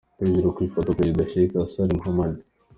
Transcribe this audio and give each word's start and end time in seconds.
Hejuru 0.19 0.47
ku 0.55 0.59
ifoto: 0.67 0.89
Perezida 0.97 1.29
Sheikh 1.31 1.53
Hassan 1.61 1.89
Mohamud. 1.97 2.33